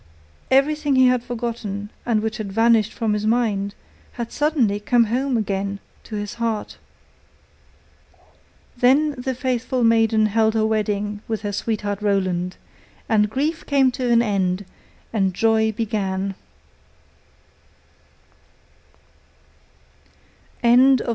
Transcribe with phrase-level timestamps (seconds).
[0.49, 3.75] Everything he had forgotten, and which had vanished from his mind,
[4.13, 6.79] had suddenly come home again to his heart.
[8.75, 12.57] Then the faithful maiden held her wedding with her sweetheart Roland,
[13.07, 14.65] and grief came to an end
[15.13, 16.33] and joy began.